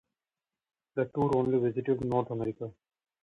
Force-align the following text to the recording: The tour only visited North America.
The 0.95 1.11
tour 1.13 1.29
only 1.37 1.59
visited 1.59 2.03
North 2.03 2.31
America. 2.31 2.73